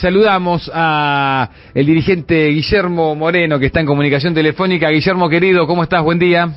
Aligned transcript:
Saludamos 0.00 0.70
a 0.72 1.50
el 1.74 1.84
dirigente 1.84 2.50
Guillermo 2.50 3.16
Moreno 3.16 3.58
que 3.58 3.66
está 3.66 3.80
en 3.80 3.86
comunicación 3.86 4.32
telefónica. 4.32 4.90
Guillermo 4.90 5.28
querido, 5.28 5.66
¿cómo 5.66 5.82
estás? 5.82 6.04
Buen 6.04 6.20
día. 6.20 6.50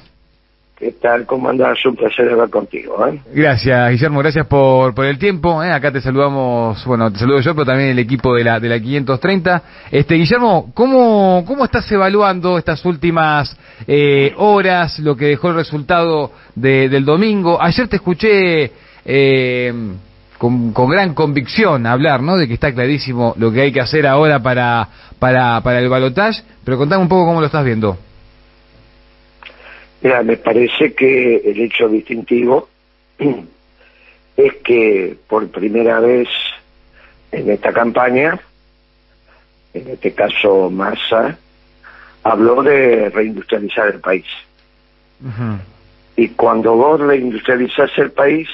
¿Qué 0.77 0.91
tal? 0.91 1.25
¿Cómo 1.25 1.49
andás? 1.49 1.83
Un 1.87 1.95
placer 1.95 2.29
hablar 2.29 2.51
contigo. 2.51 3.03
¿eh? 3.07 3.19
Gracias, 3.33 3.89
Guillermo, 3.89 4.19
gracias 4.19 4.45
por, 4.45 4.93
por 4.93 5.05
el 5.05 5.17
tiempo. 5.17 5.63
¿eh? 5.63 5.71
Acá 5.71 5.91
te 5.91 6.01
saludamos, 6.01 6.85
bueno, 6.85 7.11
te 7.11 7.17
saludo 7.17 7.39
yo, 7.39 7.55
pero 7.55 7.65
también 7.65 7.89
el 7.89 7.97
equipo 7.97 8.35
de 8.35 8.43
la, 8.43 8.59
de 8.59 8.69
la 8.69 8.79
530. 8.79 9.63
Este, 9.89 10.13
Guillermo, 10.13 10.69
¿cómo, 10.75 11.43
cómo 11.47 11.65
estás 11.65 11.91
evaluando 11.91 12.59
estas 12.59 12.85
últimas 12.85 13.57
eh, 13.87 14.35
horas, 14.37 14.99
lo 14.99 15.17
que 15.17 15.25
dejó 15.25 15.49
el 15.49 15.55
resultado 15.55 16.31
de, 16.53 16.89
del 16.89 17.05
domingo? 17.05 17.59
Ayer 17.59 17.87
te 17.87 17.95
escuché... 17.95 18.71
Eh, 19.03 19.73
con, 20.41 20.73
con, 20.73 20.89
gran 20.89 21.13
convicción 21.13 21.85
hablar, 21.85 22.23
¿no? 22.23 22.35
De 22.35 22.47
que 22.47 22.55
está 22.55 22.73
clarísimo 22.73 23.35
lo 23.37 23.51
que 23.51 23.61
hay 23.61 23.71
que 23.71 23.79
hacer 23.79 24.07
ahora 24.07 24.41
para, 24.41 24.89
para, 25.19 25.61
para 25.61 25.77
el 25.77 25.87
balotaje, 25.87 26.41
pero 26.65 26.79
contame 26.79 27.03
un 27.03 27.09
poco 27.09 27.27
cómo 27.27 27.41
lo 27.41 27.45
estás 27.45 27.63
viendo. 27.63 27.95
Mira, 30.01 30.23
me 30.23 30.37
parece 30.37 30.95
que 30.95 31.35
el 31.45 31.61
hecho 31.61 31.87
distintivo 31.87 32.69
es 34.35 34.53
que 34.63 35.15
por 35.27 35.47
primera 35.49 35.99
vez 35.99 36.27
en 37.31 37.51
esta 37.51 37.71
campaña, 37.71 38.39
en 39.75 39.89
este 39.89 40.11
caso 40.15 40.71
Massa, 40.71 41.37
habló 42.23 42.63
de 42.63 43.11
reindustrializar 43.11 43.89
el 43.89 43.99
país. 43.99 44.25
Uh 45.23 45.27
-huh. 45.27 45.59
Y 46.15 46.29
cuando 46.29 46.75
vos 46.75 46.99
reindustrializás 46.99 47.95
el 47.99 48.09
país, 48.11 48.49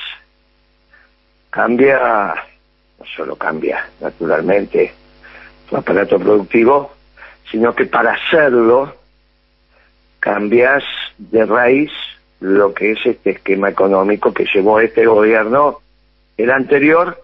cambia, 1.57 2.35
no 2.99 3.05
solo 3.15 3.35
cambia 3.35 3.83
naturalmente 3.99 4.93
tu 5.67 5.75
aparato 5.75 6.19
productivo, 6.19 6.91
sino 7.49 7.73
que 7.73 7.87
para 7.87 8.13
hacerlo 8.13 8.93
cambias 10.19 10.83
de 11.17 11.47
raíz 11.47 11.91
lo 12.41 12.75
que 12.75 12.91
es 12.91 13.03
este 13.03 13.31
esquema 13.31 13.69
económico 13.69 14.31
que 14.31 14.45
llevó 14.53 14.79
este 14.79 15.07
gobierno, 15.07 15.79
el 16.37 16.51
anterior, 16.51 17.19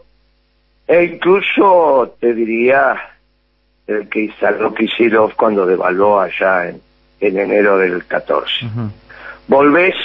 e 0.87 1.03
incluso 1.03 2.15
te 2.19 2.33
diría 2.33 2.95
el 3.85 4.09
que 4.09 4.21
instaló 4.21 4.73
Kicillof 4.73 5.35
cuando 5.35 5.67
devaluó 5.67 6.19
allá 6.19 6.69
en, 6.69 6.81
en 7.19 7.37
enero 7.37 7.77
del 7.77 8.03
14. 8.05 8.65
Uh 8.65 8.69
-huh. 8.69 8.91
Volvés 9.47 9.95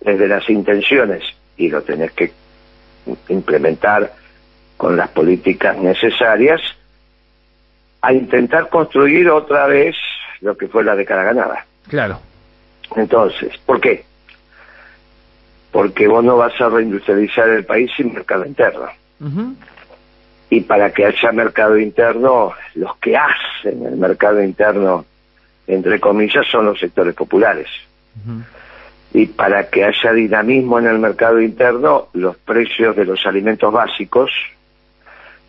desde 0.00 0.26
las 0.26 0.50
intenciones 0.50 1.22
y 1.56 1.68
lo 1.68 1.82
tenés 1.82 2.10
que 2.10 2.32
implementar 3.28 4.12
con 4.76 4.96
las 4.96 5.08
políticas 5.10 5.76
necesarias 5.78 6.60
a 8.00 8.12
intentar 8.12 8.68
construir 8.68 9.30
otra 9.30 9.66
vez 9.66 9.96
lo 10.40 10.56
que 10.56 10.66
fue 10.66 10.82
la 10.84 10.96
década 10.96 11.22
ganada. 11.22 11.64
Claro. 11.88 12.20
Entonces, 12.96 13.56
¿por 13.64 13.80
qué? 13.80 14.04
Porque 15.70 16.08
vos 16.08 16.24
no 16.24 16.36
vas 16.36 16.60
a 16.60 16.68
reindustrializar 16.68 17.48
el 17.48 17.64
país 17.64 17.90
sin 17.96 18.12
mercado 18.12 18.44
interno. 18.44 18.86
Uh 19.20 19.26
-huh. 19.26 19.54
Y 20.50 20.60
para 20.62 20.92
que 20.92 21.06
haya 21.06 21.32
mercado 21.32 21.78
interno, 21.78 22.52
los 22.74 22.96
que 22.96 23.16
hacen 23.16 23.86
el 23.86 23.96
mercado 23.96 24.42
interno, 24.42 25.06
entre 25.66 25.98
comillas, 26.00 26.46
son 26.50 26.66
los 26.66 26.78
sectores 26.78 27.14
populares. 27.14 27.68
Uh 28.26 28.30
-huh 28.30 28.42
y 29.14 29.26
para 29.26 29.68
que 29.68 29.84
haya 29.84 30.12
dinamismo 30.12 30.78
en 30.78 30.86
el 30.86 30.98
mercado 30.98 31.40
interno, 31.40 32.08
los 32.14 32.36
precios 32.36 32.96
de 32.96 33.04
los 33.04 33.24
alimentos 33.26 33.72
básicos 33.72 34.30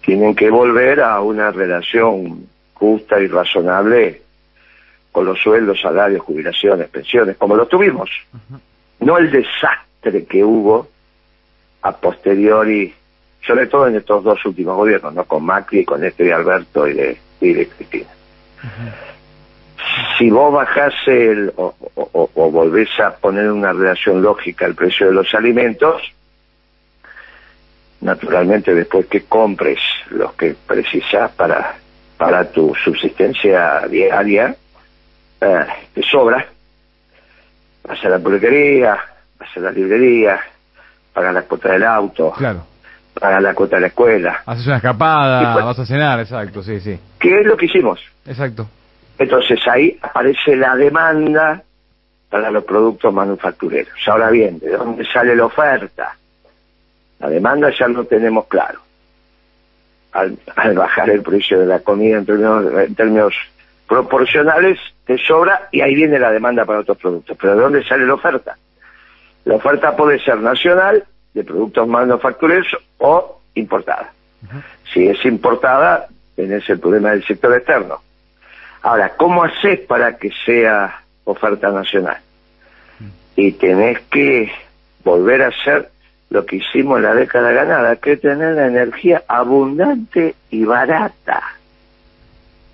tienen 0.02 0.36
que 0.36 0.50
volver 0.50 1.00
a 1.00 1.22
una 1.22 1.50
relación 1.52 2.48
justa 2.74 3.22
y 3.22 3.28
razonable 3.28 4.22
con 5.12 5.26
los 5.26 5.40
sueldos, 5.40 5.80
salarios, 5.80 6.24
jubilaciones, 6.24 6.90
pensiones, 6.90 7.38
como 7.38 7.56
lo 7.56 7.66
tuvimos. 7.68 8.10
Uh 8.34 8.38
-huh. 8.38 8.60
No 9.00 9.18
el 9.18 9.32
desastre 9.32 10.26
que 10.26 10.44
hubo 10.44 10.88
a 11.84 11.96
posteriori, 11.96 12.94
sobre 13.46 13.68
todo 13.68 13.88
en 13.88 13.96
estos 13.96 14.24
dos 14.24 14.44
últimos 14.46 14.76
gobiernos, 14.76 15.14
no 15.14 15.24
con 15.24 15.46
Macri, 15.46 15.86
con 15.86 16.04
este 16.04 16.26
de 16.26 16.34
Alberto 16.34 16.88
y 16.88 16.94
de, 16.94 17.18
y 17.40 17.54
de 17.54 17.68
Cristina. 17.68 18.10
Uh 18.64 18.68
-huh 18.68 19.13
si 20.18 20.30
vos 20.30 20.54
bajás 20.54 20.94
el, 21.08 21.52
o, 21.56 21.74
o, 21.96 22.30
o, 22.34 22.52
volvés 22.52 22.90
a 23.00 23.16
poner 23.16 23.52
una 23.52 23.74
relación 23.74 24.22
lógica 24.22 24.66
el 24.66 24.76
precio 24.76 25.08
de 25.08 25.14
los 25.14 25.34
alimentos, 25.34 26.02
naturalmente 28.02 28.74
después 28.74 29.08
que 29.08 29.24
compres 29.24 29.80
los 30.10 30.34
que 30.34 30.56
precisas 30.68 31.32
para, 31.32 31.76
para 32.18 32.52
tu 32.52 32.74
subsistencia 32.84 33.88
diaria, 33.90 34.56
eh, 35.42 35.66
te 35.94 36.04
sobra, 36.04 36.46
vas 37.88 38.06
a 38.06 38.10
la 38.10 38.20
pulquería, 38.20 38.98
vas 39.40 39.58
a 39.58 39.60
la 39.60 39.72
librería, 39.72 40.40
pagas 41.14 41.34
la 41.34 41.42
cuota 41.44 41.72
del 41.72 41.84
auto, 41.84 42.32
claro. 42.32 42.66
pagas 43.14 43.42
la 43.42 43.54
cuota 43.54 43.78
de 43.78 43.82
la 43.82 43.88
escuela. 43.88 44.44
Haces 44.46 44.68
una 44.68 44.78
escapada, 44.78 45.54
pues, 45.54 45.66
vas 45.66 45.80
a 45.80 45.86
cenar, 45.86 46.20
exacto, 46.20 46.62
sí, 46.62 46.80
sí. 46.80 47.00
¿Qué 47.20 47.40
es 47.42 47.46
lo 47.46 47.58
que 47.58 47.66
hicimos? 47.66 48.00
Exacto. 48.26 48.68
Entonces 49.18 49.60
ahí 49.68 49.98
aparece 50.02 50.56
la 50.56 50.76
demanda 50.76 51.62
para 52.30 52.50
los 52.50 52.64
productos 52.64 53.14
manufactureros. 53.14 53.94
Ahora 54.08 54.30
bien, 54.32 54.60
¿de 54.60 54.72
dónde 54.72 55.06
sale 55.06 55.36
la 55.36 55.46
oferta? 55.46 56.18
La 57.20 57.30
demanda 57.30 57.70
ya 57.78 57.88
lo 57.88 58.06
tenemos 58.06 58.48
claro. 58.48 58.80
Al, 60.14 60.38
al 60.56 60.76
bajar 60.76 61.10
el 61.10 61.22
precio 61.22 61.60
de 61.60 61.66
la 61.66 61.80
comida 61.80 62.18
en 62.18 62.26
términos, 62.26 62.66
en 62.74 62.96
términos, 62.96 63.36
proporcionales, 63.88 64.80
te 65.06 65.18
sobra 65.18 65.70
y 65.72 65.82
ahí 65.82 65.96
viene 65.96 66.20
la 66.20 66.32
demanda 66.32 66.66
para 66.66 66.80
otros 66.80 66.98
productos. 66.98 67.38
Pero 67.40 67.56
¿de 67.56 67.62
dónde 67.62 67.84
sale 67.84 68.06
la 68.06 68.16
oferta? 68.16 68.58
La 69.46 69.56
oferta 69.56 69.96
puede 69.96 70.20
ser 70.20 70.38
nacional, 70.40 71.04
de 71.34 71.44
productos 71.44 71.88
manufactureros, 71.88 72.68
o 72.98 73.42
importada. 73.56 74.12
Uh 74.44 74.56
-huh. 74.56 74.64
Si 74.92 75.08
es 75.08 75.26
importada, 75.26 76.08
tenés 76.36 76.68
el 76.70 76.80
problema 76.80 77.12
del 77.12 77.24
sector 77.26 77.54
externo 77.54 78.02
Ahora, 78.84 79.14
¿cómo 79.16 79.44
haces 79.46 79.80
para 79.80 80.18
que 80.18 80.30
sea 80.46 81.04
oferta 81.24 81.72
nacional? 81.72 82.18
Y 83.36 83.54
tenés 83.54 84.00
que 84.12 84.52
volver 85.06 85.42
a 85.42 85.48
hacer 85.48 85.90
lo 86.30 86.46
que 86.46 86.58
hicimos 86.58 86.98
en 86.98 87.04
la 87.04 87.16
década 87.16 87.54
ganada, 87.54 87.96
que 87.96 88.14
es 88.14 88.22
tener 88.22 88.56
la 88.56 88.68
energía 88.68 89.24
abundante 89.28 90.36
y 90.50 90.66
barata. 90.66 91.42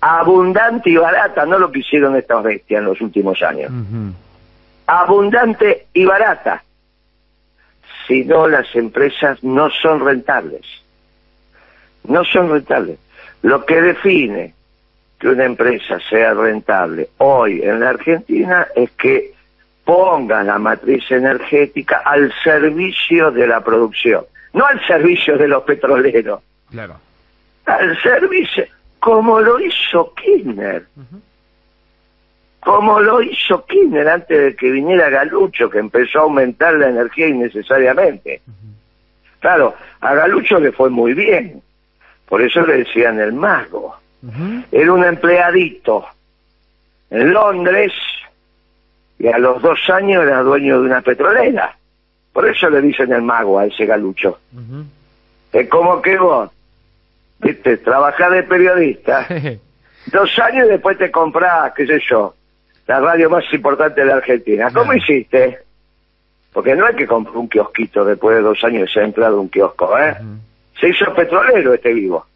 Abundante 0.00 0.90
y 0.90 0.96
barata, 0.96 1.46
no 1.46 1.58
lo 1.58 1.70
que 1.70 1.78
hicieron 1.78 2.16
estas 2.16 2.42
bestias 2.42 2.80
en 2.80 2.86
los 2.86 3.00
últimos 3.00 3.40
años. 3.42 3.70
Uh 3.70 3.74
-huh. 3.74 4.12
Abundante 4.86 5.86
y 5.92 6.04
barata. 6.04 6.64
Si 8.08 8.24
no, 8.24 8.48
las 8.48 8.74
empresas 8.74 9.44
no 9.44 9.70
son 9.70 10.04
rentables. 10.04 10.66
No 12.02 12.24
son 12.24 12.50
rentables. 12.50 12.98
Lo 13.42 13.64
que 13.64 13.80
define 13.80 14.54
que 15.20 15.28
una 15.28 15.44
empresa 15.44 16.00
sea 16.08 16.32
rentable 16.32 17.10
hoy 17.18 17.60
en 17.62 17.78
la 17.80 17.90
Argentina 17.90 18.66
es 18.74 18.90
que 18.92 19.34
ponga 19.84 20.42
la 20.42 20.58
matriz 20.58 21.10
energética 21.10 22.00
al 22.04 22.32
servicio 22.42 23.30
de 23.30 23.46
la 23.46 23.62
producción, 23.62 24.24
no 24.54 24.64
al 24.64 24.84
servicio 24.86 25.36
de 25.36 25.46
los 25.46 25.62
petroleros. 25.64 26.40
Claro. 26.70 26.96
Al 27.66 28.00
servicio, 28.02 28.64
como 28.98 29.40
lo 29.40 29.60
hizo 29.60 30.14
Kirchner. 30.14 30.86
Uh 30.96 31.00
-huh. 31.00 31.20
Como 32.60 33.00
lo 33.00 33.20
hizo 33.20 33.64
Kirchner 33.66 34.08
antes 34.08 34.38
de 34.38 34.56
que 34.56 34.70
viniera 34.70 35.10
Galucho, 35.10 35.68
que 35.68 35.78
empezó 35.78 36.20
a 36.20 36.22
aumentar 36.22 36.74
la 36.74 36.88
energía 36.88 37.28
innecesariamente. 37.28 38.40
Uh 38.46 38.50
-huh. 38.50 39.40
Claro, 39.40 39.74
a 40.00 40.14
Galucho 40.14 40.58
le 40.58 40.72
fue 40.72 40.88
muy 40.88 41.12
bien. 41.12 41.62
Por 42.26 42.40
eso 42.40 42.64
le 42.64 42.78
decían 42.78 43.20
el 43.20 43.32
mago. 43.32 43.96
Uh 44.22 44.30
-huh. 44.30 44.64
Era 44.70 44.92
un 44.92 45.04
empleadito 45.04 46.04
en 47.10 47.32
Londres 47.32 47.92
y 49.18 49.28
a 49.28 49.38
los 49.38 49.60
dos 49.62 49.78
años 49.90 50.22
era 50.22 50.42
dueño 50.42 50.80
de 50.80 50.86
una 50.86 51.00
petrolera. 51.00 51.76
Por 52.32 52.48
eso 52.48 52.70
le 52.70 52.80
dicen 52.80 53.12
el 53.12 53.22
mago 53.22 53.58
a 53.58 53.66
ese 53.66 53.86
galucho. 53.86 54.38
Uh 54.52 54.58
-huh. 54.58 54.84
Es 55.52 55.68
como 55.68 56.00
que 56.00 56.16
vos, 56.16 56.50
viste, 57.40 57.78
trabajás 57.78 58.30
de 58.30 58.42
periodista, 58.44 59.26
dos 60.12 60.38
años 60.38 60.66
y 60.66 60.70
después 60.70 60.96
te 60.96 61.10
comprás, 61.10 61.72
qué 61.74 61.86
sé 61.86 62.00
yo, 62.08 62.34
la 62.86 63.00
radio 63.00 63.28
más 63.30 63.44
importante 63.52 64.00
de 64.00 64.06
la 64.06 64.14
Argentina. 64.16 64.70
¿Cómo 64.72 64.92
hiciste? 64.94 65.58
Porque 66.52 66.74
no 66.74 66.86
hay 66.86 66.94
que 66.94 67.06
comprar 67.06 67.36
un 67.36 67.48
kiosquito 67.48 68.04
después 68.04 68.36
de 68.36 68.42
dos 68.42 68.62
años 68.64 68.88
y 68.88 68.92
se 68.92 69.00
ha 69.00 69.04
entrado 69.04 69.40
un 69.40 69.48
kiosco, 69.48 69.98
¿eh? 69.98 70.16
Uh 70.20 70.24
-huh. 70.24 70.38
Se 70.80 70.88
hizo 70.88 71.12
petrolero 71.14 71.74
este 71.74 71.92
vivo 71.92 72.26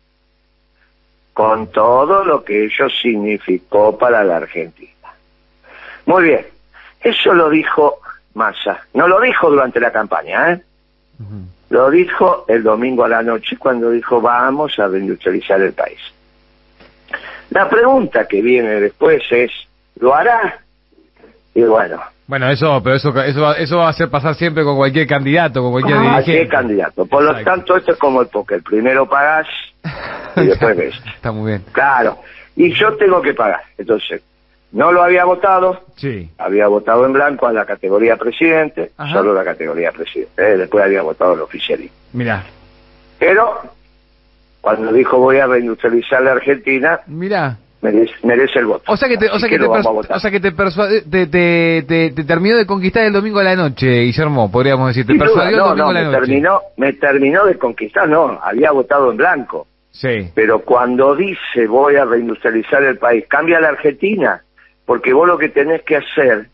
con 1.35 1.67
todo 1.67 2.25
lo 2.25 2.45
que 2.45 2.65
ello 2.65 2.89
significó 2.89 3.99
para 3.99 4.25
la 4.25 4.37
Argentina. 4.37 4.91
Muy 6.07 6.25
bien, 6.25 6.47
eso 7.01 7.35
lo 7.35 7.51
dijo 7.51 7.99
Massa, 8.35 8.87
no 8.95 9.07
lo 9.07 9.21
dijo 9.21 9.51
durante 9.51 9.81
la 9.81 9.93
campaña, 9.93 10.53
¿eh? 10.53 10.63
Uh 11.19 11.23
-huh. 11.23 11.45
Lo 11.71 11.91
dijo 11.91 12.45
el 12.49 12.63
domingo 12.63 13.05
a 13.05 13.09
la 13.09 13.23
noche 13.23 13.57
cuando 13.57 13.91
dijo 13.91 14.21
vamos 14.21 14.79
a 14.79 14.87
reindustrializar 14.87 15.61
el 15.61 15.73
país. 15.73 16.01
La 17.51 17.69
pregunta 17.69 18.27
que 18.27 18.41
viene 18.41 18.81
después 18.81 19.23
es, 19.31 19.51
¿lo 20.01 20.15
hará? 20.15 20.64
Y 21.55 21.63
bueno. 21.63 22.01
Bueno, 22.27 22.51
eso, 22.51 22.81
pero 22.83 22.97
eso, 22.97 23.11
eso, 23.23 23.41
va, 23.43 23.53
eso 23.55 23.77
va 23.77 23.87
a 23.87 23.91
hacer 23.91 24.09
pasar 24.09 24.35
siempre 24.35 24.65
con 24.65 24.77
cualquier 24.77 25.07
candidato, 25.07 25.63
con 25.63 25.73
cualquier 25.73 25.99
dirigente. 25.99 26.25
Cualquier 26.25 26.49
candidato. 26.49 27.07
Por 27.07 27.23
lo 27.23 27.45
tanto, 27.45 27.77
esto 27.77 27.93
es 27.93 27.99
como 27.99 28.23
el 28.23 28.29
póker. 28.29 28.63
Primero 28.63 29.09
pagás 29.09 29.47
y 30.37 30.47
después 30.47 30.77
ves. 30.77 30.95
Está 31.15 31.33
muy 31.33 31.53
bien. 31.53 31.65
Claro. 31.73 32.19
Y 32.57 32.73
yo 32.75 32.97
tengo 32.97 33.21
que 33.21 33.35
pagar. 33.35 33.61
Entonces, 33.77 34.23
no 34.73 34.91
lo 34.91 35.03
había 35.03 35.25
votado. 35.27 35.83
Sí. 35.97 36.31
Había 36.39 36.67
votado 36.69 37.05
en 37.05 37.13
blanco 37.13 37.47
a 37.47 37.53
la 37.53 37.67
categoría 37.67 38.17
presidente, 38.17 38.93
solo 39.13 39.35
la 39.35 39.45
categoría 39.45 39.93
presidente. 39.93 40.33
Eh, 40.37 40.57
después 40.57 40.83
había 40.83 41.03
votado 41.03 41.35
el 41.35 41.41
oficialismo. 41.41 41.97
Mira. 42.15 42.43
Pero, 43.19 43.61
cuando 44.63 44.93
dijo 44.93 45.19
voy 45.19 45.39
a 45.39 45.47
reindustrializar 45.47 46.23
la 46.23 46.33
Argentina. 46.33 47.01
Mira 47.07 47.59
merece, 48.23 48.59
el 48.59 48.67
voto. 48.67 48.91
O 48.91 48.97
sea 48.97 49.09
que 49.09 49.19
te, 49.19 49.29
o 49.29 49.39
sea 49.39 49.49
que, 49.49 49.59
te, 49.59 49.67
o 49.67 50.19
sea 50.19 50.31
que 50.31 50.41
te, 50.41 50.53
te, 51.27 52.11
te, 52.11 52.25
terminó 52.25 52.57
de 52.57 52.67
conquistar 52.67 53.05
el 53.05 53.13
domingo 53.13 53.41
a 53.41 53.45
la 53.45 53.55
noche, 53.55 53.87
Guillermo, 53.87 54.51
podríamos 54.51 54.89
decir. 54.89 55.07
Te 55.07 55.15
persuadió 55.15 55.59
no, 55.59 55.63
el 55.63 55.69
domingo 55.69 55.85
no, 55.85 55.91
a 55.91 55.93
la 55.93 56.01
me 56.01 56.07
noche. 56.07 56.21
Terminó, 56.21 56.61
me 56.77 56.93
terminó 56.95 57.45
de 57.45 57.59
conquistar, 57.59 58.09
no, 58.09 58.41
había 58.43 58.73
votado 58.73 59.11
en 59.11 59.19
blanco. 59.19 59.67
Sí. 59.91 60.31
Pero 60.35 60.61
cuando 60.61 61.15
dice 61.15 61.67
voy 61.69 61.97
a 61.97 62.05
reindustrializar 62.05 62.83
el 62.83 62.99
país, 62.99 63.27
cambia 63.29 63.61
la 63.61 63.69
Argentina, 63.69 64.43
porque 64.87 65.13
vos 65.13 65.29
lo 65.29 65.39
que 65.39 65.51
tenés 65.51 65.83
que 65.83 65.97
hacer 65.97 66.49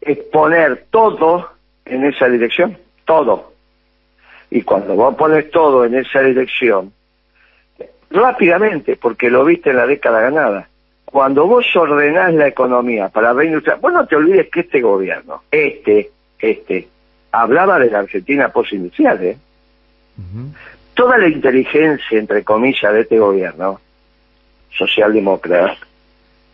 es 0.00 0.18
poner 0.32 0.86
todo 0.90 1.50
en 1.84 2.04
esa 2.04 2.28
dirección, 2.28 2.78
todo. 3.04 3.52
Y 4.50 4.62
cuando 4.62 4.94
vos 4.94 5.14
pones 5.16 5.50
todo 5.50 5.84
en 5.84 5.96
esa 5.96 6.20
dirección, 6.22 6.92
rápidamente, 8.10 8.96
porque 8.96 9.30
lo 9.30 9.44
viste 9.44 9.70
en 9.70 9.76
la 9.76 9.86
década 9.86 10.20
ganada, 10.20 10.68
cuando 11.16 11.46
vos 11.46 11.64
ordenás 11.74 12.34
la 12.34 12.46
economía 12.46 13.08
para 13.08 13.32
reindustrializar, 13.32 13.80
vos 13.80 13.90
no 13.90 14.06
te 14.06 14.16
olvides 14.16 14.50
que 14.50 14.60
este 14.60 14.82
gobierno, 14.82 15.44
este, 15.50 16.10
este, 16.38 16.88
hablaba 17.32 17.78
de 17.78 17.90
la 17.90 18.00
Argentina 18.00 18.50
postindustrial, 18.50 19.24
¿eh? 19.24 19.38
Toda 20.92 21.16
la 21.16 21.26
inteligencia, 21.26 22.18
entre 22.18 22.44
comillas, 22.44 22.92
de 22.92 23.00
este 23.00 23.18
gobierno, 23.18 23.80
socialdemócrata, 24.68 25.78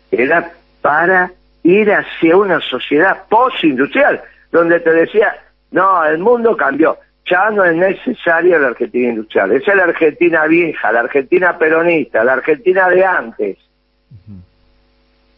era 0.09 0.53
para 0.81 1.33
ir 1.63 1.91
hacia 1.91 2.37
una 2.37 2.61
sociedad 2.61 3.23
postindustrial, 3.27 4.21
donde 4.49 4.79
te 4.79 4.93
decía, 4.93 5.35
no, 5.71 6.05
el 6.05 6.19
mundo 6.19 6.55
cambió, 6.55 6.99
ya 7.29 7.49
no 7.49 7.65
es 7.65 7.75
necesaria 7.75 8.59
la 8.59 8.67
Argentina 8.67 9.09
industrial, 9.09 9.51
esa 9.51 9.71
es 9.71 9.75
la 9.75 9.83
Argentina 9.83 10.45
vieja, 10.45 10.89
la 10.93 11.01
Argentina 11.01 11.57
peronista, 11.57 12.23
la 12.23 12.31
Argentina 12.31 12.87
de 12.87 13.03
antes 13.03 13.57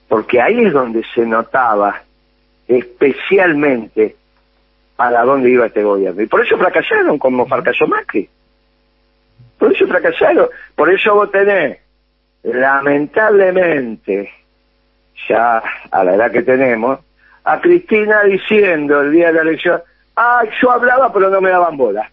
porque 0.08 0.42
ahí 0.42 0.66
es 0.66 0.74
donde 0.74 1.04
se 1.14 1.26
notaba 1.26 2.02
especialmente 2.68 4.16
para 4.96 5.24
dónde 5.24 5.50
iba 5.50 5.66
este 5.66 5.84
gobierno. 5.84 6.22
Y 6.22 6.28
por 6.28 6.46
eso 6.46 6.58
fracasaron, 6.58 7.20
como 7.20 7.46
fracasó 7.46 7.88
Macri. 7.88 8.30
Por 9.58 9.74
eso 9.74 9.88
fracasaron. 9.88 10.48
Por 10.76 10.92
eso 10.92 11.16
vos 11.16 11.32
tenés, 11.32 11.80
lamentablemente, 12.44 14.32
ya 15.28 15.62
a 15.92 16.04
la 16.04 16.16
edad 16.16 16.32
que 16.32 16.44
tenemos, 16.44 17.00
a 17.44 17.62
Cristina 17.62 18.24
diciendo 18.24 19.02
el 19.02 19.12
día 19.12 19.28
de 19.28 19.34
la 19.34 19.42
elección, 19.42 19.82
ah, 20.16 20.44
yo 20.62 20.72
hablaba 20.72 21.12
pero 21.14 21.30
no 21.30 21.42
me 21.42 21.50
daban 21.50 21.78
bola. 21.78 22.10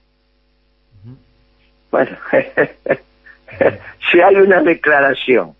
Bueno, 1.90 2.16
si 4.10 4.20
hay 4.20 4.36
una 4.36 4.62
declaración 4.62 5.54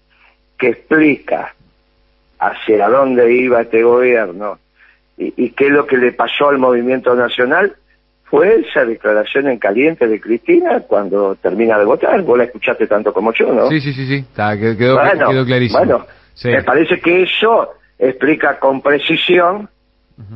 que 0.59 0.69
explica 0.69 1.55
hacia 2.43 2.89
dónde 2.89 3.33
iba 3.33 3.63
este 3.63 3.83
gobierno 3.83 4.59
y, 5.17 5.51
qué 5.51 5.67
es 5.67 5.73
lo 5.73 5.87
que 5.87 5.97
le 5.97 6.13
pasó 6.13 6.49
al 6.49 6.59
movimiento 6.59 7.15
nacional, 7.15 7.77
fue 8.25 8.61
esa 8.61 8.85
declaración 8.85 9.47
en 9.49 9.59
caliente 9.59 10.09
de 10.09 10.21
Cristina 10.21 10.81
cuando 10.81 11.37
termina 11.37 11.79
de 11.79 11.85
votar. 11.85 12.21
Vos 12.23 12.39
la 12.39 12.45
escuchaste 12.45 12.87
tanto 12.89 13.13
como 13.13 13.33
yo, 13.33 13.53
¿no? 13.53 13.69
Sí, 13.69 13.81
sí, 13.81 13.93
sí, 13.93 14.07
sí. 14.07 14.25
quedó, 14.35 14.99
clarísimo. 15.45 15.79
Bueno, 15.79 16.07
me 16.45 16.63
parece 16.65 16.99
que 17.01 17.23
eso 17.23 17.75
explica 17.99 18.59
con 18.59 18.81
precisión 18.81 19.69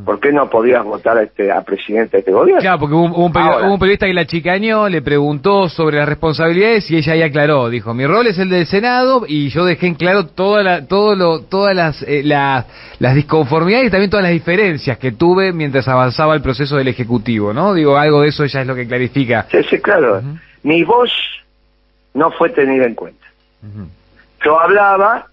¿Por 0.04 0.20
qué 0.20 0.32
no 0.32 0.48
podías 0.48 0.84
votar 0.84 1.18
a, 1.18 1.22
este, 1.22 1.52
a 1.52 1.62
presidente 1.62 2.16
de 2.16 2.18
este 2.20 2.32
gobierno? 2.32 2.60
Claro, 2.60 2.78
porque 2.78 2.94
hubo, 2.94 3.24
un, 3.24 3.78
periodista 3.78 4.06
que 4.06 4.14
la 4.14 4.26
chicañó, 4.26 4.88
le 4.88 5.02
preguntó 5.02 5.68
sobre 5.68 5.98
las 5.98 6.08
responsabilidades 6.08 6.90
y 6.90 6.96
ella 6.96 7.12
ahí 7.12 7.22
aclaró. 7.22 7.68
Dijo, 7.68 7.92
mi 7.92 8.06
rol 8.06 8.26
es 8.26 8.38
el 8.38 8.48
del 8.48 8.66
Senado 8.66 9.24
y 9.26 9.48
yo 9.50 9.64
dejé 9.64 9.86
en 9.86 9.94
claro 9.94 10.26
toda 10.26 10.62
la, 10.62 10.86
todo 10.86 11.14
lo, 11.14 11.42
todas 11.42 11.74
las, 11.76 12.02
eh, 12.02 12.22
las 12.24 13.14
disconformidades 13.14 13.88
y 13.88 13.90
también 13.90 14.10
todas 14.10 14.24
las 14.24 14.32
diferencias 14.32 14.98
que 14.98 15.12
tuve 15.12 15.52
mientras 15.52 15.86
avanzaba 15.88 16.34
el 16.34 16.42
proceso 16.42 16.76
del 16.76 16.88
Ejecutivo, 16.88 17.52
¿no? 17.52 17.74
Digo, 17.74 17.96
algo 17.96 18.22
de 18.22 18.28
eso 18.28 18.44
ella 18.44 18.62
es 18.62 18.66
lo 18.66 18.74
que 18.74 18.86
clarifica. 18.86 19.46
Sí, 19.50 19.62
sí, 19.68 19.78
claro. 19.78 20.22
Mi 20.62 20.82
voz 20.84 21.10
no 22.14 22.30
fue 22.30 22.50
tenida 22.50 22.86
en 22.86 22.94
cuenta. 22.94 23.26
Yo 24.44 24.60
hablaba, 24.60 25.26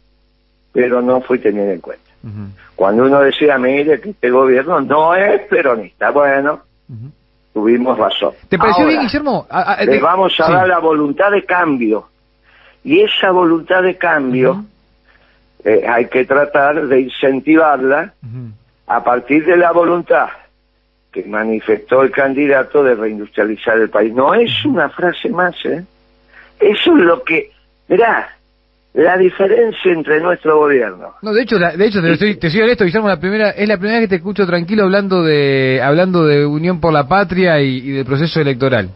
pero 0.71 1.01
no 1.01 1.21
fui 1.21 1.39
tenida 1.39 1.73
en 1.73 1.79
cuenta. 1.79 2.03
Cuando 2.75 3.03
uno 3.03 3.19
decía, 3.19 3.57
mire, 3.57 3.99
que 3.99 4.11
este 4.11 4.29
gobierno 4.29 4.79
no 4.81 5.13
es 5.13 5.41
peronista, 5.47 6.11
bueno, 6.11 6.61
tuvimos 7.53 7.97
razón. 7.97 8.33
¿Te 8.49 8.57
pareció 8.57 8.87
bien, 8.87 9.01
Guillermo? 9.01 9.45
le 9.85 9.99
vamos 9.99 10.33
a 10.39 10.49
dar 10.49 10.67
la 10.67 10.79
voluntad 10.79 11.31
de 11.31 11.43
cambio. 11.45 12.07
Y 12.83 13.01
esa 13.01 13.31
voluntad 13.31 13.83
de 13.83 13.97
cambio 13.97 14.65
eh, 15.63 15.85
hay 15.87 16.07
que 16.07 16.25
tratar 16.25 16.87
de 16.87 17.01
incentivarla 17.01 18.13
a 18.87 19.03
partir 19.03 19.45
de 19.45 19.55
la 19.57 19.71
voluntad 19.71 20.27
que 21.11 21.23
manifestó 21.23 22.01
el 22.01 22.11
candidato 22.11 22.83
de 22.83 22.95
reindustrializar 22.95 23.77
el 23.77 23.89
país. 23.89 24.13
No 24.13 24.33
es 24.33 24.65
una 24.65 24.89
frase 24.89 25.29
más, 25.29 25.55
¿eh? 25.63 25.85
Eso 26.59 26.97
es 26.97 27.03
lo 27.03 27.23
que, 27.23 27.51
mirá, 27.87 28.35
la 28.93 29.17
diferencia 29.17 29.91
entre 29.91 30.21
nuestro 30.21 30.59
gobierno. 30.59 31.15
No, 31.21 31.33
de 31.33 31.41
hecho, 31.41 31.57
de 31.57 31.85
hecho 31.85 32.01
te, 32.01 32.11
estoy, 32.11 32.35
te 32.35 32.49
soy 32.49 32.61
honesto, 32.61 32.85
Guillermo, 32.85 33.07
la 33.07 33.19
primera, 33.19 33.49
es 33.49 33.67
la 33.67 33.77
primera 33.77 33.99
vez 33.99 34.07
que 34.07 34.09
te 34.09 34.15
escucho 34.17 34.45
tranquilo 34.45 34.83
hablando 34.83 35.23
de 35.23 35.81
hablando 35.81 36.25
de 36.25 36.45
Unión 36.45 36.79
por 36.79 36.93
la 36.93 37.07
Patria 37.07 37.59
y, 37.59 37.91
del 37.91 38.05
proceso 38.05 38.39
electoral. 38.39 38.89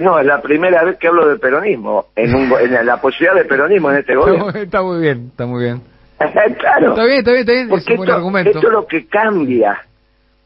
no, 0.00 0.18
es 0.18 0.26
la 0.26 0.42
primera 0.42 0.82
vez 0.82 0.98
que 0.98 1.06
hablo 1.06 1.28
de 1.28 1.38
peronismo, 1.38 2.06
en, 2.16 2.34
en 2.34 2.86
la 2.86 3.00
posibilidad 3.00 3.36
de 3.36 3.44
peronismo 3.44 3.92
en 3.92 3.98
este 3.98 4.14
gobierno. 4.16 4.48
Está, 4.50 4.82
muy 4.82 5.00
bien, 5.00 5.28
está 5.30 5.46
muy 5.46 5.62
bien. 5.62 5.82
claro. 6.58 6.90
Está 6.90 7.04
bien, 7.04 7.18
está 7.18 7.30
bien, 7.30 7.40
está 7.42 7.52
bien, 7.52 7.72
es 7.72 7.86
un 7.88 7.96
buen 7.96 8.10
argumento. 8.10 8.50
Esto 8.50 8.66
es 8.66 8.72
lo 8.72 8.86
que 8.86 9.06
cambia, 9.06 9.80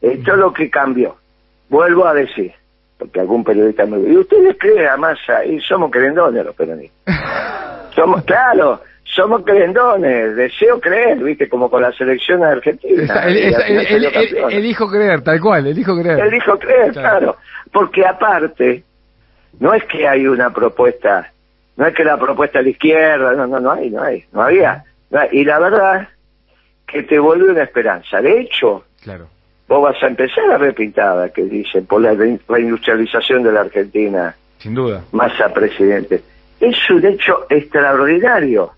esto 0.01 0.33
es 0.33 0.37
lo 0.37 0.53
que 0.53 0.69
cambió. 0.69 1.15
Vuelvo 1.67 2.05
a 2.05 2.13
decir, 2.13 2.51
porque 2.99 3.21
algún 3.21 3.43
periodista 3.43 3.87
me 3.87 3.97
dice, 3.97 4.13
¿y 4.13 4.17
ustedes 4.17 4.55
creen 4.59 4.87
a 4.87 4.97
Massa? 4.97 5.43
Y 5.43 5.59
somos 5.61 5.89
creyendones 5.89 6.45
los 6.45 6.55
peronistas. 6.55 6.95
Somos, 7.95 8.23
claro, 8.25 8.81
somos 9.05 9.43
creyendones, 9.43 10.35
deseo 10.35 10.79
creer, 10.81 11.17
viste, 11.19 11.47
como 11.47 11.69
con 11.69 11.81
la 11.81 11.93
selección 11.93 12.43
argentina. 12.43 13.23
elijo 14.49 14.89
creer, 14.89 15.21
tal 15.21 15.39
cual, 15.39 15.67
elijo 15.67 15.97
creer. 15.97 16.19
Elijo 16.19 16.59
creer, 16.59 16.91
claro. 16.91 17.37
Porque 17.71 18.05
aparte, 18.05 18.83
no 19.59 19.73
es 19.73 19.83
que 19.85 20.07
hay 20.07 20.27
una 20.27 20.51
propuesta, 20.51 21.31
no 21.77 21.87
es 21.87 21.95
que 21.95 22.03
la 22.03 22.17
propuesta 22.17 22.59
de 22.59 22.65
la 22.65 22.69
izquierda, 22.71 23.33
no, 23.33 23.47
no, 23.47 23.59
no 23.59 23.71
hay, 23.71 23.89
no 23.89 24.03
hay, 24.03 24.25
no 24.33 24.41
había. 24.41 24.83
Y 25.31 25.45
la 25.45 25.59
verdad 25.59 26.09
que 26.85 27.03
te 27.03 27.17
vuelve 27.17 27.51
una 27.51 27.63
esperanza. 27.63 28.21
De 28.21 28.41
hecho, 28.41 28.83
claro. 29.01 29.27
vos 29.67 29.83
vas 29.83 30.03
a 30.03 30.07
empezar 30.07 30.51
a 30.51 30.57
ver 30.57 30.73
pintada 30.73 31.29
que 31.29 31.43
dicen 31.43 31.85
por 31.85 32.01
la 32.01 32.13
reindustrialización 32.13 33.43
de 33.43 33.51
la 33.51 33.61
Argentina. 33.61 34.35
Sin 34.57 34.73
duda. 34.73 35.03
Más 35.11 35.39
a 35.39 35.53
presidente 35.53 36.21
es 36.59 36.89
un 36.89 37.05
hecho 37.05 37.45
extraordinario. 37.49 38.71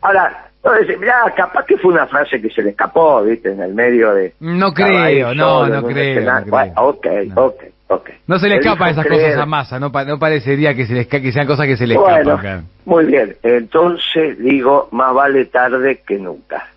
Ahora, 0.00 0.48
no 0.64 0.72
decir, 0.74 0.98
mirá, 0.98 1.24
capaz 1.36 1.64
que 1.64 1.76
fue 1.76 1.92
una 1.92 2.06
frase 2.06 2.40
que 2.40 2.48
se 2.50 2.62
le 2.62 2.70
escapó, 2.70 3.22
viste, 3.22 3.50
en 3.52 3.60
el 3.60 3.74
medio 3.74 4.14
de... 4.14 4.34
No 4.40 4.72
creo, 4.72 5.34
no, 5.34 5.66
no 5.66 5.82
creo, 5.82 6.36
ok, 6.76 7.06
ok, 7.34 7.62
ok. 7.88 8.10
No 8.28 8.38
se 8.38 8.48
le 8.48 8.56
escapa 8.56 8.90
esas 8.90 9.06
cosas 9.06 9.36
a 9.36 9.46
masa, 9.46 9.80
no, 9.80 9.90
no 9.90 10.18
parecería 10.18 10.74
que, 10.74 10.86
se 10.86 10.94
le, 10.94 11.08
que 11.08 11.32
sean 11.32 11.46
cosas 11.46 11.66
que 11.66 11.76
se 11.76 11.86
le 11.86 11.94
escapan. 11.94 12.66
Muy 12.84 13.06
bien, 13.06 13.36
entonces 13.42 14.38
digo, 14.38 14.88
más 14.92 15.12
vale 15.12 15.46
tarde 15.46 16.00
que 16.06 16.18
nunca. 16.18 16.68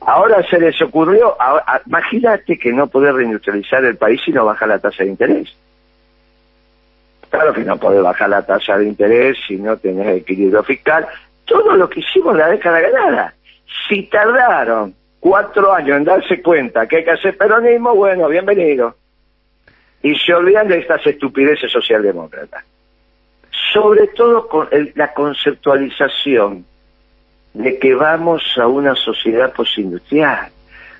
Ahora 0.00 0.42
se 0.48 0.60
les 0.60 0.80
ocurrió, 0.82 1.36
imagínate 1.86 2.58
que 2.58 2.72
no 2.72 2.86
poder 2.86 3.14
reindustrializar 3.14 3.84
el 3.84 3.96
país 3.96 4.20
si 4.24 4.32
no 4.32 4.44
baja 4.44 4.66
la 4.66 4.78
tasa 4.78 5.04
de 5.04 5.10
interés. 5.10 5.56
Claro 7.30 7.52
que 7.52 7.64
no 7.64 7.76
podés 7.76 8.02
bajar 8.02 8.30
la 8.30 8.46
tasa 8.46 8.78
de 8.78 8.86
interés 8.86 9.36
si 9.46 9.56
no 9.56 9.76
tenés 9.76 10.18
equilibrio 10.18 10.62
fiscal. 10.62 11.06
Todo 11.44 11.76
lo 11.76 11.88
que 11.88 12.00
hicimos 12.00 12.32
en 12.34 12.38
la 12.38 12.48
década 12.48 12.80
ganada. 12.80 13.34
Si 13.88 14.04
tardaron 14.04 14.94
cuatro 15.20 15.72
años 15.72 15.96
en 15.96 16.04
darse 16.04 16.40
cuenta 16.42 16.86
que 16.86 16.96
hay 16.96 17.04
que 17.04 17.10
hacer 17.10 17.36
peronismo, 17.36 17.94
bueno, 17.94 18.28
bienvenido. 18.28 18.96
y 20.02 20.14
se 20.14 20.32
olvidan 20.32 20.68
de 20.68 20.78
estas 20.78 21.04
estupideces 21.06 21.70
socialdemócratas. 21.72 22.64
Sobre 23.72 24.06
todo 24.08 24.46
con 24.46 24.68
la 24.94 25.12
conceptualización 25.12 26.64
de 27.54 27.78
que 27.78 27.94
vamos 27.94 28.42
a 28.56 28.68
una 28.68 28.94
sociedad 28.94 29.52
postindustrial. 29.52 30.50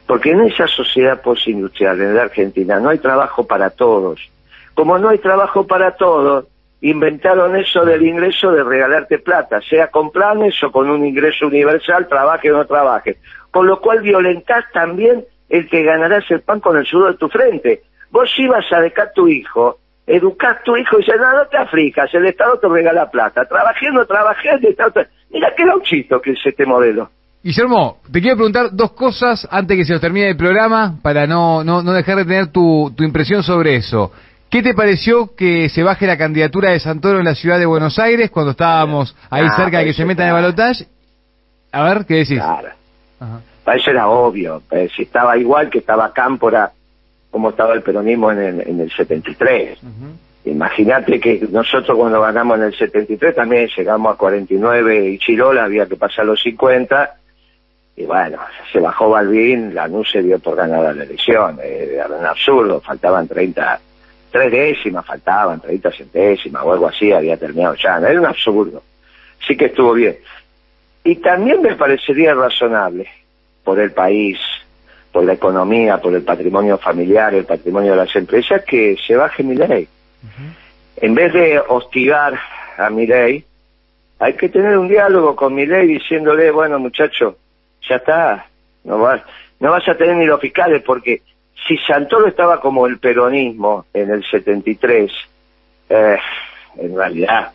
Porque 0.07 0.31
en 0.31 0.41
esa 0.41 0.67
sociedad 0.67 1.21
postindustrial, 1.21 2.01
en 2.01 2.15
la 2.15 2.23
Argentina, 2.23 2.81
no 2.81 2.89
hay 2.89 2.99
trabajo 2.99 3.47
para 3.47 3.71
todos. 3.71 4.21
Como 4.77 4.99
no 4.99 5.09
hay 5.09 5.19
trabajo 5.19 5.67
para 5.67 5.93
todos, 5.93 6.45
inventaron 6.83 7.57
eso 7.57 7.83
del 7.87 8.03
ingreso 8.03 8.53
de 8.53 8.63
regalarte 8.63 9.19
plata, 9.19 9.63
sea 9.63 9.91
con 9.91 10.11
planes 10.11 10.63
o 10.63 10.71
con 10.71 10.91
un 10.91 11.03
ingreso 11.07 11.47
universal, 11.47 12.07
trabaje 12.09 12.53
o 12.53 12.59
no 12.59 12.67
trabaje. 12.67 13.17
Con 13.51 13.67
lo 13.67 13.81
cual 13.81 14.03
violentás 14.03 14.67
también 14.75 15.25
el 15.49 15.67
que 15.71 15.83
ganarás 15.83 16.31
el 16.31 16.43
pan 16.43 16.61
con 16.61 16.77
el 16.77 16.85
sudor 16.85 17.13
de 17.13 17.19
tu 17.19 17.31
frente. 17.31 17.85
Vos 18.11 18.29
ibas 18.37 18.71
a 18.71 18.83
dejar 18.83 19.13
tu 19.15 19.29
hijo, 19.29 19.79
educás 20.07 20.63
tu 20.63 20.77
hijo 20.77 20.97
y 20.97 21.01
dices, 21.01 21.17
no, 21.19 21.33
no 21.33 21.47
te 21.47 21.57
aflijas, 21.57 22.13
el 22.13 22.27
Estado 22.27 22.59
te 22.59 22.69
regala 22.69 23.11
plata. 23.11 23.47
Trabajé 23.47 23.89
o 23.89 23.93
no 23.93 24.05
trabajé, 24.05 24.51
el 24.51 24.67
Estado 24.67 24.91
te... 24.91 25.07
Mira 25.31 25.55
qué 25.57 25.65
gauchito 25.65 26.21
que 26.21 26.33
es 26.33 26.41
este 26.45 26.67
modelo. 26.67 27.09
Guillermo, 27.43 27.99
te 28.13 28.21
quiero 28.21 28.37
preguntar 28.37 28.67
dos 28.73 28.93
cosas 28.93 29.49
antes 29.51 29.77
que 29.77 29.85
se 29.85 29.93
nos 29.93 30.03
termine 30.03 30.29
el 30.31 30.37
programa 30.37 30.99
para 31.01 31.27
no, 31.27 31.65
no, 31.65 31.83
no 31.83 31.93
dejar 31.93 32.17
de 32.17 32.25
tener 32.25 32.49
tu, 32.49 32.93
tu 32.95 33.05
impresión 33.05 33.43
sobre 33.43 33.77
eso. 33.77 34.13
¿Qué 34.57 34.63
te 34.63 34.73
pareció 34.73 35.35
que 35.37 35.69
se 35.69 35.83
baje 35.83 36.07
la 36.07 36.17
candidatura 36.17 36.71
de 36.71 36.81
Santoro 36.81 37.19
en 37.19 37.27
la 37.27 37.35
ciudad 37.35 37.59
de 37.59 37.67
Buenos 37.67 37.99
Aires 37.99 38.31
cuando 38.31 38.53
estábamos 38.53 39.15
ahí 39.29 39.45
ah, 39.47 39.55
cerca 39.55 39.81
de 39.81 39.85
que 39.85 39.93
se 39.93 40.07
meta 40.07 40.23
en 40.23 40.29
el 40.29 40.35
balotaje? 40.35 40.87
A 41.73 41.85
ver, 41.85 42.07
¿qué 42.07 42.15
decís? 42.15 42.39
Claro. 42.39 42.71
Para 43.63 43.77
eso 43.77 43.91
era 43.91 44.09
obvio. 44.09 44.63
Eh, 44.71 44.89
si 44.97 45.03
estaba 45.03 45.37
igual 45.37 45.69
que 45.69 45.81
estaba 45.81 46.11
Cámpora, 46.11 46.73
como 47.31 47.51
estaba 47.51 47.75
el 47.75 47.83
peronismo 47.83 48.33
en 48.33 48.39
el, 48.39 48.61
en 48.63 48.81
el 48.81 48.91
73. 48.91 49.79
Imagínate 50.47 51.21
que 51.21 51.47
nosotros 51.51 51.95
cuando 51.95 52.23
ganamos 52.23 52.57
en 52.57 52.65
el 52.65 52.75
73 52.75 53.35
también 53.35 53.69
llegamos 53.77 54.15
a 54.15 54.17
49 54.17 55.11
y 55.11 55.19
Chirola 55.19 55.65
había 55.65 55.85
que 55.85 55.97
pasar 55.97 56.25
los 56.25 56.41
50 56.41 57.15
y 57.95 58.07
bueno, 58.07 58.39
se 58.73 58.81
bajó 58.81 59.11
Balvin, 59.11 59.75
la 59.75 59.87
NU 59.87 60.03
se 60.03 60.23
dio 60.23 60.39
por 60.39 60.57
ganada 60.57 60.95
la 60.95 61.05
elección, 61.05 61.59
eh, 61.63 61.97
era 61.97 62.07
un 62.07 62.25
absurdo, 62.25 62.81
faltaban 62.81 63.29
30 63.29 63.81
tres 64.31 64.51
décimas 64.51 65.07
faltaban, 65.07 65.61
30 65.61 65.93
centésimas 65.93 66.63
o 66.65 66.73
algo 66.73 66.89
así, 66.89 67.13
había 67.13 67.37
terminado 67.37 67.75
ya, 67.75 67.99
era 67.99 68.21
un 68.21 68.27
absurdo. 68.27 68.83
Sí 69.47 69.57
que 69.57 69.67
estuvo 69.67 69.93
bien. 69.93 70.17
Y 71.05 71.17
también 71.17 71.63
me 71.63 71.75
parecería 71.75 72.35
razonable, 72.35 73.09
por 73.63 73.79
el 73.79 73.93
país, 73.93 74.39
por 75.13 75.25
la 75.25 75.35
economía, 75.35 75.99
por 75.99 76.15
el 76.15 76.23
patrimonio 76.23 76.79
familiar, 76.79 77.35
el 77.35 77.45
patrimonio 77.45 77.93
de 77.93 77.99
las 77.99 78.15
empresas, 78.17 78.65
que 78.65 78.97
se 79.07 79.17
baje 79.17 79.43
mi 79.43 79.55
ley. 79.55 79.89
En 80.97 81.15
vez 81.15 81.33
de 81.33 81.59
hostigar 81.59 82.39
a 82.77 82.91
mi 82.91 83.07
ley, 83.07 83.45
hay 84.19 84.35
que 84.35 84.49
tener 84.49 84.79
un 84.79 84.89
diálogo 84.89 85.37
con 85.37 85.55
mi 85.55 85.67
ley 85.67 85.87
diciéndole, 85.87 86.51
bueno 86.51 86.79
muchacho, 86.79 87.37
ya 87.89 87.97
está, 87.97 88.47
no 88.85 88.99
vas, 88.99 89.23
no 89.61 89.71
vas 89.71 89.87
a 89.89 89.97
tener 89.97 90.17
ni 90.17 90.27
los 90.27 90.41
fiscales 90.41 90.83
porque 90.83 91.23
si 91.67 91.77
Santoro 91.79 92.29
estaba 92.29 92.61
como 92.61 92.87
el 92.87 92.99
peronismo 92.99 93.87
en 93.93 94.11
el 94.11 94.25
73, 94.25 95.11
eh, 95.89 96.19
en 96.79 96.97
realidad 96.97 97.53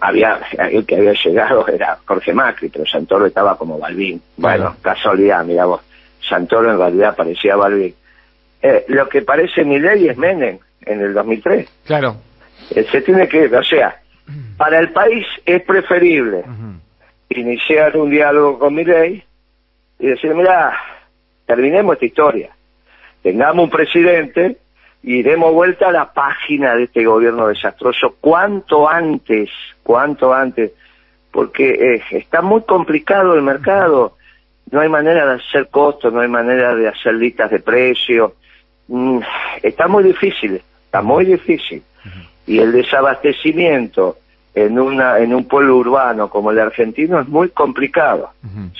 había 0.00 0.40
el 0.70 0.86
que 0.86 0.96
había 0.96 1.12
llegado 1.12 1.66
era 1.66 1.98
Jorge 2.04 2.32
Macri, 2.32 2.68
pero 2.68 2.86
Santoro 2.86 3.26
estaba 3.26 3.56
como 3.58 3.78
Balbín. 3.78 4.22
Bueno, 4.36 4.76
casualidad, 4.80 5.44
mira 5.44 5.64
vos, 5.64 5.80
Santoro 6.28 6.70
en 6.70 6.78
realidad 6.78 7.16
parecía 7.16 7.56
Balbín. 7.56 7.94
Eh, 8.62 8.84
lo 8.88 9.08
que 9.08 9.22
parece 9.22 9.64
mi 9.64 9.80
ley 9.80 10.08
es 10.08 10.16
Menem 10.16 10.58
en 10.82 11.00
el 11.00 11.12
2003. 11.12 11.68
Claro. 11.84 12.16
Eh, 12.70 12.86
se 12.90 13.02
tiene 13.02 13.28
que, 13.28 13.46
o 13.46 13.64
sea, 13.64 14.00
para 14.56 14.78
el 14.78 14.92
país 14.92 15.26
es 15.44 15.62
preferible 15.62 16.44
iniciar 17.30 17.96
un 17.96 18.10
diálogo 18.10 18.58
con 18.58 18.74
mi 18.74 18.84
ley 18.84 19.22
y 19.98 20.06
decir, 20.06 20.32
mira, 20.34 20.78
terminemos 21.46 21.94
esta 21.94 22.06
historia 22.06 22.50
tengamos 23.22 23.64
un 23.64 23.70
presidente 23.70 24.58
y 25.02 25.22
demos 25.22 25.52
vuelta 25.52 25.88
a 25.88 25.92
la 25.92 26.12
página 26.12 26.74
de 26.74 26.84
este 26.84 27.04
gobierno 27.04 27.48
desastroso 27.48 28.16
cuanto 28.20 28.88
antes, 28.88 29.50
cuanto 29.82 30.32
antes, 30.32 30.72
porque 31.30 31.70
eh, 31.70 32.02
está 32.10 32.42
muy 32.42 32.62
complicado 32.62 33.34
el 33.34 33.42
mercado, 33.42 34.16
no 34.70 34.80
hay 34.80 34.88
manera 34.88 35.26
de 35.26 35.42
hacer 35.42 35.68
costos, 35.68 36.12
no 36.12 36.20
hay 36.20 36.28
manera 36.28 36.74
de 36.74 36.88
hacer 36.88 37.14
listas 37.14 37.50
de 37.50 37.60
precios, 37.60 38.32
mm, 38.88 39.18
está 39.62 39.88
muy 39.88 40.04
difícil, 40.04 40.62
está 40.84 41.02
muy 41.02 41.24
difícil. 41.24 41.82
Y 42.44 42.58
el 42.58 42.72
desabastecimiento 42.72 44.18
en 44.54 44.78
una 44.78 45.18
en 45.18 45.32
un 45.32 45.44
pueblo 45.46 45.76
urbano 45.76 46.28
como 46.28 46.50
el 46.50 46.58
argentino 46.58 47.20
es 47.20 47.28
muy 47.28 47.50
complicado. 47.50 48.30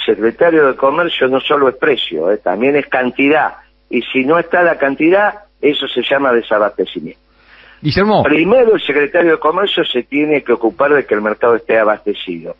Secretario 0.04 0.66
de 0.66 0.76
Comercio 0.76 1.28
no 1.28 1.40
solo 1.40 1.68
es 1.68 1.76
precio, 1.76 2.30
eh, 2.30 2.38
también 2.38 2.76
es 2.76 2.86
cantidad 2.88 3.54
y 3.92 4.00
si 4.10 4.24
no 4.24 4.38
está 4.38 4.62
la 4.62 4.78
cantidad, 4.78 5.40
eso 5.60 5.86
se 5.86 6.02
llama 6.02 6.32
desabastecimiento. 6.32 7.20
Guillermo. 7.82 8.22
Primero 8.22 8.74
el 8.74 8.80
secretario 8.80 9.32
de 9.32 9.38
Comercio 9.38 9.84
se 9.84 10.04
tiene 10.04 10.42
que 10.42 10.52
ocupar 10.52 10.94
de 10.94 11.04
que 11.04 11.14
el 11.14 11.20
mercado 11.20 11.56
esté 11.56 11.78
abastecido. 11.78 12.56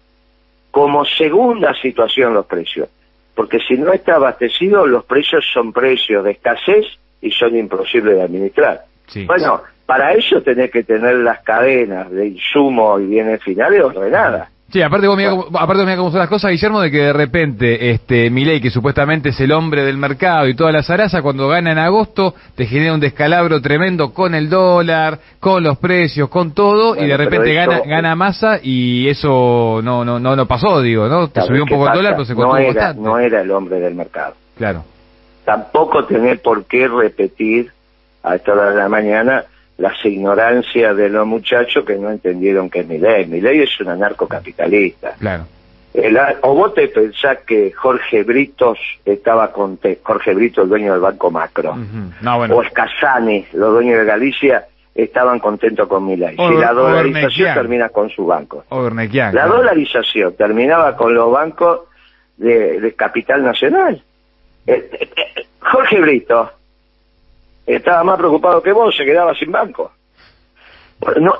Como 0.71 1.07
segunda 1.07 1.75
situación 1.81 2.35
los 2.35 2.45
precios, 2.45 2.89
porque 3.35 3.61
si 3.67 3.79
no 3.79 3.95
está 3.95 4.17
abastecido 4.17 4.87
los 4.87 5.05
precios 5.05 5.45
son 5.55 5.73
precios 5.73 6.23
de 6.23 6.33
escasez 6.33 6.85
y 7.23 7.31
son 7.31 7.57
imposibles 7.57 8.17
de 8.17 8.23
administrar. 8.23 8.83
Bueno, 9.27 9.63
para 9.87 10.13
eso 10.13 10.43
tenés 10.43 10.71
que 10.71 10.85
tener 10.85 11.15
las 11.15 11.41
cadenas 11.41 12.11
de 12.11 12.29
insumos 12.29 13.01
y 13.01 13.07
bienes 13.07 13.43
finales 13.43 13.83
ordenadas. 13.83 14.51
Sí, 14.73 14.81
aparte 14.81 15.07
vos 15.07 15.19
aparte 15.53 15.97
cómo 15.97 16.11
son 16.11 16.21
las 16.21 16.31
cosas, 16.31 16.51
Guillermo, 16.51 16.81
de 16.81 16.91
que 16.91 16.97
de 16.97 17.13
repente 17.13 17.91
este 17.91 18.31
Milei, 18.31 18.59
que 18.59 18.71
supuestamente 18.71 19.29
es 19.29 19.41
el 19.41 19.53
hombre 19.53 19.85
del 19.85 19.99
mercado 19.99 20.49
y 20.49 20.55
toda 20.55 20.73
la 20.73 20.83
zaraza, 20.83 21.21
cuando 21.21 21.47
gana 21.47 21.73
en 21.73 21.79
agosto, 21.79 22.35
te 22.55 22.65
genera 22.65 22.95
un 22.95 23.01
descalabro 23.01 23.61
tremendo 23.61 24.15
con 24.15 24.35
el 24.35 24.49
dólar, 24.49 25.19
con 25.41 25.63
los 25.63 25.77
precios, 25.77 26.31
con 26.31 26.53
todo, 26.53 26.97
y 26.97 27.07
de 27.07 27.17
repente 27.19 27.53
gana 27.53 27.83
gana 27.85 28.17
masa 28.17 28.61
y 28.63 29.09
eso 29.09 29.81
no 29.85 30.07
no 30.07 30.19
no, 30.19 30.35
no 30.35 30.47
pasó, 30.47 30.81
digo, 30.81 31.07
¿no? 31.07 31.29
Te 31.29 31.43
subió 31.43 31.65
un 31.65 31.69
poco 31.69 31.89
el 31.89 31.93
dólar, 31.93 32.15
pero 32.15 32.25
se 32.25 32.35
no 32.35 32.57
era, 32.57 32.95
No 32.95 33.19
era 33.19 33.43
el 33.43 33.51
hombre 33.51 33.79
del 33.79 33.95
mercado. 33.95 34.37
Claro. 34.57 34.85
Tampoco 35.45 36.07
tenés 36.07 36.41
por 36.41 36.65
qué 36.65 36.89
repetir 36.89 37.71
a 38.23 38.37
esta 38.37 38.53
hora 38.53 38.71
de 38.71 38.77
la 38.77 38.89
mañana 38.89 39.45
las 39.79 40.05
ignorancias 40.05 40.97
de 40.97 41.09
los 41.09 41.27
muchachos 41.27 41.85
que 41.85 41.97
no 41.97 42.11
entendieron 42.11 42.71
que 42.71 42.81
es 42.81 42.87
mi 42.87 42.99
ley. 42.99 43.27
Mi 43.27 43.41
ley 43.41 43.61
es 43.61 43.81
un 43.81 43.89
anarcocapitalista. 43.89 45.15
Claro. 45.19 45.45
o 46.43 46.55
vos 46.55 46.75
te 46.75 46.89
pensás 46.89 47.39
que 47.47 47.73
Jorge 47.73 48.23
Britos 48.23 48.79
estaba 49.05 49.53
con 49.53 49.79
Jorge 50.03 50.35
Britos, 50.35 50.65
el 50.65 50.71
dueño 50.71 50.93
del 50.93 51.01
Banco 51.01 51.31
Macro, 51.31 51.77
o 52.51 52.63
Escasani, 52.63 53.47
los 53.53 53.73
dueños 53.73 53.99
de 53.99 54.05
Galicia, 54.05 54.67
estaban 54.95 55.39
contentos 55.39 55.89
con 55.89 56.07
mi 56.07 56.17
ley. 56.17 56.37
si 56.37 56.55
la 56.55 56.73
dolarización 56.73 57.55
termina 57.55 57.89
con 57.89 58.11
su 58.11 58.27
banco. 58.27 58.65
La 59.33 59.47
dolarización 59.47 60.35
terminaba 60.35 60.97
con 60.97 61.15
los 61.15 61.31
bancos 61.33 61.81
de, 62.37 62.95
capital 62.97 63.43
nacional. 63.43 64.03
Eh, 64.67 64.91
eh, 64.93 65.09
eh, 65.17 65.47
Jorge 65.61 66.01
Brito 66.01 66.53
estaba 67.67 68.05
más 68.05 68.19
preocupado 68.19 68.63
que 68.63 68.73
vos, 68.73 68.95
se 68.97 69.05
quedaba 69.05 69.35
sin 69.35 69.51
banco. 69.51 69.93
No, 71.21 71.35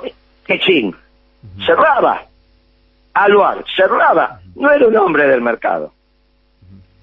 ching, 0.59 0.93
cerraba. 1.65 2.25
Aluar, 3.13 3.63
cerraba. 3.75 4.39
No 4.55 4.71
era 4.71 4.87
un 4.87 4.97
hombre 4.97 5.27
del 5.27 5.41
mercado 5.41 5.92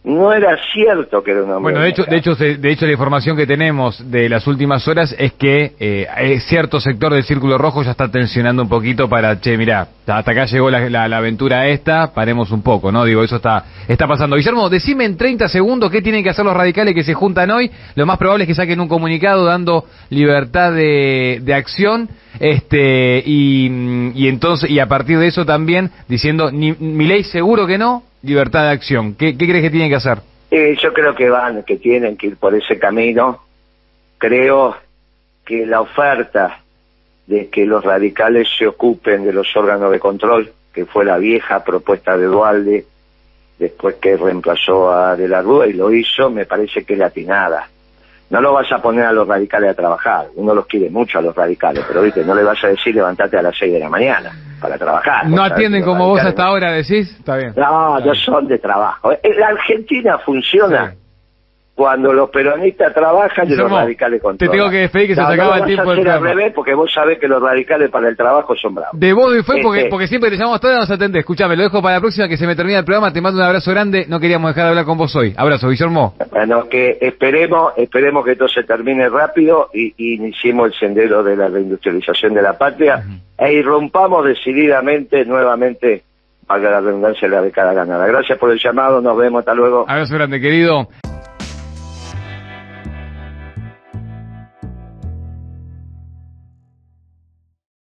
no 0.02 0.32
era 0.32 0.56
cierto 0.72 1.22
que 1.22 1.32
era 1.32 1.42
un 1.42 1.50
hombre. 1.50 1.74
Bueno, 1.74 1.80
de 1.80 1.88
hecho, 1.90 2.04
de 2.04 2.16
hecho, 2.16 2.34
de 2.34 2.70
hecho, 2.70 2.86
la 2.86 2.92
información 2.92 3.36
que 3.36 3.46
tenemos 3.46 4.10
de 4.10 4.30
las 4.30 4.46
últimas 4.46 4.88
horas 4.88 5.14
es 5.18 5.34
que 5.34 5.74
eh, 5.78 6.40
cierto 6.40 6.80
sector 6.80 7.12
del 7.12 7.24
Círculo 7.24 7.58
Rojo 7.58 7.82
ya 7.82 7.90
está 7.90 8.10
tensionando 8.10 8.62
un 8.62 8.68
poquito 8.68 9.10
para, 9.10 9.38
che, 9.40 9.58
mira, 9.58 9.88
hasta 10.06 10.32
acá 10.32 10.46
llegó 10.46 10.70
la, 10.70 10.88
la, 10.88 11.16
aventura 11.16 11.68
esta, 11.68 12.14
paremos 12.14 12.50
un 12.50 12.62
poco, 12.62 12.90
¿no? 12.90 13.04
Digo, 13.04 13.22
eso 13.22 13.36
está, 13.36 13.64
está 13.86 14.08
pasando. 14.08 14.36
Guillermo, 14.36 14.70
decime 14.70 15.04
en 15.04 15.18
30 15.18 15.48
segundos 15.48 15.90
qué 15.90 16.00
tienen 16.00 16.24
que 16.24 16.30
hacer 16.30 16.46
los 16.46 16.56
radicales 16.56 16.94
que 16.94 17.04
se 17.04 17.12
juntan 17.12 17.50
hoy. 17.50 17.70
Lo 17.94 18.06
más 18.06 18.16
probable 18.16 18.44
es 18.44 18.48
que 18.48 18.54
saquen 18.54 18.80
un 18.80 18.88
comunicado 18.88 19.44
dando 19.44 19.84
libertad 20.08 20.72
de, 20.72 21.40
de 21.42 21.54
acción, 21.54 22.08
este, 22.38 23.22
y, 23.26 24.12
y 24.14 24.28
entonces, 24.28 24.70
y 24.70 24.78
a 24.78 24.86
partir 24.86 25.18
de 25.18 25.26
eso 25.26 25.44
también 25.44 25.90
diciendo, 26.08 26.50
ni, 26.50 26.72
mi 26.72 27.06
ley 27.06 27.22
seguro 27.22 27.66
que 27.66 27.76
no, 27.76 28.04
libertad 28.22 28.64
de 28.64 28.70
acción. 28.70 29.14
¿Qué, 29.14 29.36
crees 29.36 29.62
que 29.62 29.70
tienen 29.70 29.88
que 29.88 29.96
hacer? 29.96 30.18
Eh, 30.50 30.76
yo 30.80 30.92
creo 30.92 31.14
que 31.14 31.30
van, 31.30 31.62
que 31.62 31.76
tienen 31.76 32.16
que 32.16 32.28
ir 32.28 32.36
por 32.36 32.54
ese 32.54 32.78
camino. 32.78 33.40
Creo 34.18 34.76
que 35.44 35.64
la 35.66 35.80
oferta 35.80 36.60
de 37.26 37.48
que 37.48 37.64
los 37.64 37.84
radicales 37.84 38.48
se 38.58 38.66
ocupen 38.66 39.24
de 39.24 39.32
los 39.32 39.54
órganos 39.56 39.90
de 39.92 40.00
control, 40.00 40.52
que 40.72 40.84
fue 40.84 41.04
la 41.04 41.18
vieja 41.18 41.64
propuesta 41.64 42.16
de 42.16 42.24
Dualde, 42.24 42.84
después 43.58 43.96
que 43.96 44.16
reemplazó 44.16 44.90
a 44.90 45.16
De 45.16 45.28
la 45.28 45.42
Rúa 45.42 45.66
y 45.66 45.72
lo 45.74 45.92
hizo, 45.92 46.30
me 46.30 46.46
parece 46.46 46.84
que 46.84 46.94
es 46.94 46.98
latinada. 46.98 47.68
no 48.30 48.40
lo 48.40 48.52
vas 48.52 48.70
a 48.72 48.82
poner 48.82 49.04
a 49.04 49.12
los 49.12 49.28
radicales 49.28 49.70
a 49.70 49.74
trabajar. 49.74 50.28
Uno 50.34 50.54
los 50.54 50.66
quiere 50.66 50.90
mucho 50.90 51.18
a 51.18 51.22
los 51.22 51.34
radicales, 51.34 51.84
pero 51.86 52.02
viste, 52.02 52.24
no 52.24 52.34
le 52.34 52.42
vas 52.42 52.62
a 52.64 52.68
decir 52.68 52.94
levantate 52.94 53.36
a 53.36 53.42
las 53.42 53.56
6 53.56 53.72
de 53.72 53.78
la 53.78 53.88
mañana 53.88 54.49
para 54.60 54.78
trabajar. 54.78 55.26
No 55.28 55.42
atienden 55.42 55.82
como 55.84 56.06
vos 56.08 56.20
hasta 56.20 56.44
ahora, 56.44 56.72
decís. 56.72 57.10
Está 57.18 57.36
bien. 57.36 57.54
No, 57.56 57.98
no 57.98 58.14
son 58.14 58.46
de 58.46 58.58
trabajo. 58.58 59.10
La 59.10 59.48
Argentina 59.48 60.18
funciona 60.18 60.94
cuando 61.80 62.12
los 62.12 62.28
peronistas 62.28 62.92
trabajan 62.92 63.48
y 63.50 63.54
los 63.54 63.70
radicales 63.70 64.20
controlan. 64.20 64.52
Te 64.52 64.58
tengo 64.58 64.70
que 64.70 64.76
despedir 64.80 65.06
que 65.08 65.14
se 65.14 65.22
acaba 65.22 65.56
el 65.60 65.64
tiempo 65.64 65.94
del 65.94 66.06
al 66.10 66.20
revés 66.20 66.52
porque 66.54 66.74
vos 66.74 66.92
sabés 66.92 67.18
que 67.18 67.26
los 67.26 67.40
radicales 67.42 67.88
para 67.88 68.06
el 68.06 68.18
trabajo 68.18 68.54
son 68.54 68.74
bravos. 68.74 69.00
De 69.00 69.14
vos 69.14 69.34
y 69.34 69.42
fue 69.42 69.62
porque, 69.62 69.78
este- 69.78 69.90
porque 69.90 70.06
siempre 70.06 70.28
te 70.28 70.36
llamamos 70.36 70.60
todos 70.60 70.76
nos 70.76 70.90
atendés. 70.90 71.20
Escuchame, 71.20 71.56
lo 71.56 71.62
dejo 71.62 71.80
para 71.80 71.94
la 71.94 72.00
próxima 72.02 72.28
que 72.28 72.36
se 72.36 72.46
me 72.46 72.54
termina 72.54 72.80
el 72.80 72.84
programa. 72.84 73.14
Te 73.14 73.22
mando 73.22 73.40
un 73.40 73.46
abrazo 73.46 73.70
grande. 73.70 74.04
No 74.06 74.20
queríamos 74.20 74.50
dejar 74.50 74.64
de 74.64 74.68
hablar 74.68 74.84
con 74.84 74.98
vos 74.98 75.16
hoy. 75.16 75.32
Abrazo, 75.38 75.70
Guillermo. 75.70 76.16
Bueno, 76.30 76.68
que 76.68 76.98
esperemos, 77.00 77.72
esperemos 77.78 78.26
que 78.26 78.32
esto 78.32 78.46
se 78.46 78.62
termine 78.64 79.08
rápido 79.08 79.70
y, 79.72 79.94
iniciemos 80.16 80.66
el 80.66 80.74
sendero 80.74 81.22
de 81.22 81.34
la 81.34 81.48
reindustrialización 81.48 82.34
de 82.34 82.42
la 82.42 82.58
patria 82.58 83.02
e 83.38 83.54
irrumpamos 83.54 84.26
decididamente 84.26 85.24
nuevamente 85.24 86.02
para 86.46 86.70
la 86.72 86.80
redundancia 86.80 87.26
de 87.26 87.36
la 87.36 87.40
década 87.40 87.72
ganada. 87.72 88.06
Gracias 88.06 88.36
por 88.38 88.50
el 88.50 88.58
llamado, 88.58 89.00
nos 89.00 89.16
vemos, 89.16 89.38
hasta 89.38 89.54
luego. 89.54 89.86
Abrazo 89.88 90.14
grande, 90.14 90.42
querido. 90.42 90.88